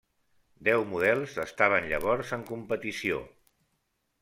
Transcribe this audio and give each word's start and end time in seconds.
Deu 0.67 0.85
models 0.93 1.35
estaven 1.43 1.91
llavors 1.93 2.33
en 2.39 2.47
competició. 2.51 3.23